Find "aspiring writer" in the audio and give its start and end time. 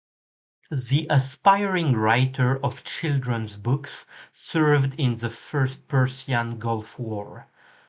1.11-2.57